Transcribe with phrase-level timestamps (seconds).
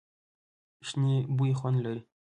[0.87, 1.97] شنې بوی خوند دی.